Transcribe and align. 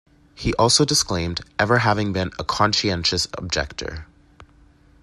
He 0.33 0.55
also 0.55 0.83
disclaimed 0.83 1.41
ever 1.59 1.77
having 1.77 2.11
been 2.11 2.31
a 2.39 2.43
conscientious 2.43 3.27
objector. 3.37 4.07